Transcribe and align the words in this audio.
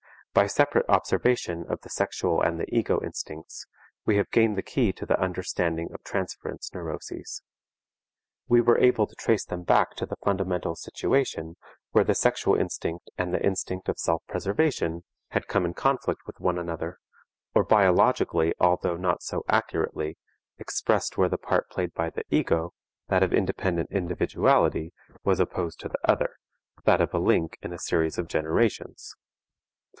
By 0.33 0.47
separate 0.47 0.89
observation 0.89 1.65
of 1.69 1.81
the 1.81 1.89
sexual 1.89 2.41
and 2.41 2.57
the 2.59 2.65
ego 2.75 2.99
instincts, 3.03 3.67
we 4.05 4.15
have 4.15 4.31
gained 4.31 4.57
the 4.57 4.63
key 4.63 4.93
to 4.93 5.05
the 5.05 5.19
understanding 5.21 5.89
of 5.93 6.01
transference 6.03 6.73
neuroses. 6.73 7.43
We 8.47 8.61
were 8.61 8.79
able 8.79 9.05
to 9.05 9.15
trace 9.15 9.45
them 9.45 9.61
back 9.63 9.93
to 9.97 10.05
the 10.07 10.15
fundamental 10.23 10.75
situation 10.75 11.57
where 11.91 12.05
the 12.05 12.15
sexual 12.15 12.55
instinct 12.55 13.11
and 13.17 13.31
the 13.31 13.45
instinct 13.45 13.89
of 13.89 13.99
self 13.99 14.23
preservation 14.25 15.03
had 15.31 15.47
come 15.49 15.65
in 15.65 15.73
conflict 15.75 16.21
with 16.25 16.39
one 16.39 16.57
another, 16.57 16.97
or 17.53 17.63
biologically 17.63 18.55
although 18.59 18.95
not 18.97 19.21
so 19.21 19.43
accurately, 19.49 20.17
expressed 20.57 21.17
where 21.17 21.29
the 21.29 21.37
part 21.37 21.69
played 21.69 21.93
by 21.93 22.09
the 22.09 22.23
ego, 22.31 22.73
that 23.09 23.21
of 23.21 23.33
independent 23.33 23.91
individuality, 23.91 24.93
was 25.25 25.39
opposed 25.41 25.79
to 25.81 25.89
the 25.89 26.09
other, 26.09 26.37
that 26.85 27.01
of 27.01 27.13
a 27.13 27.19
link 27.19 27.57
in 27.61 27.73
a 27.73 27.77
series 27.77 28.17
of 28.17 28.29
generations. 28.29 29.13